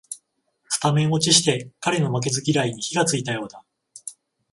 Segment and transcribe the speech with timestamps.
[0.67, 3.63] スタメン落ちして彼の負けず嫌いに火がついたようだ